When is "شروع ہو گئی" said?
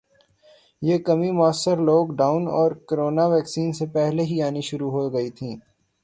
4.69-5.29